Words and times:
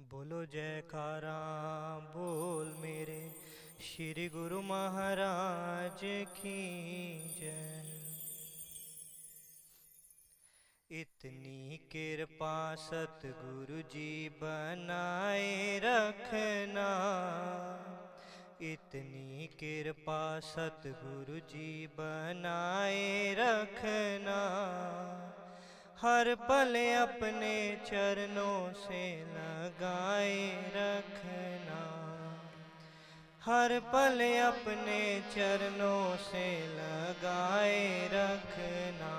बोलो 0.00 0.46
जयकारा, 0.46 1.38
बोल 1.98 2.74
मेरे 2.78 3.34
श्री 3.80 4.28
गुरु 4.28 4.62
महाराज 4.62 6.00
की 6.28 6.60
जय। 7.40 7.84
इतनी 11.00 11.76
कृपा 11.96 12.74
सतगुरु 12.74 13.82
जी 13.82 14.28
बनाए 14.28 15.78
रखना। 15.84 16.88
इतनी 18.62 19.46
कृपा 19.46 20.40
सतगुरु 20.40 21.38
जी 21.38 21.86
बनाए 21.86 23.34
रखना। 23.34 24.40
हर 26.02 26.34
पल 26.34 26.74
अपने 26.96 27.76
चरणों 27.86 28.72
से 28.72 29.02
लगाए 29.20 30.46
रखना। 30.76 31.80
हर 33.44 33.80
पल 33.80 34.20
अपने 34.40 35.20
चरणों 35.20 36.16
से 36.16 36.46
लगाए 36.66 38.08
रखना। 38.12 39.14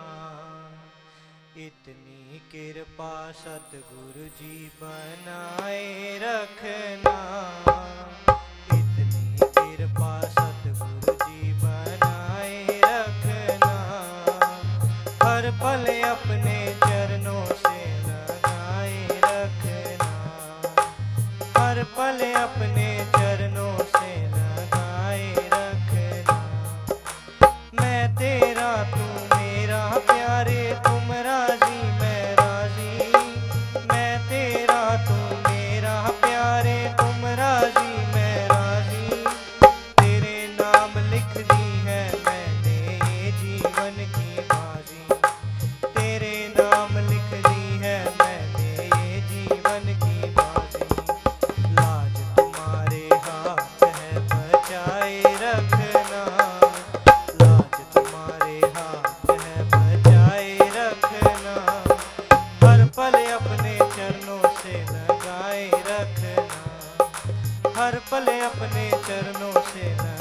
इतनी 1.58 2.40
कृपा 2.52 3.32
सतगुरु 3.32 4.28
जी 4.28 4.72
बनाए 4.84 6.18
रखना। 6.18 7.11
पल 22.02 22.22
अपने 22.36 22.71
बनाए 65.52 65.70
रखना। 65.88 67.12
हर 67.78 67.96
पल 68.12 68.28
अपने 68.42 68.90
चरणों 69.08 69.54
से 69.62 69.94
ना 69.96 70.21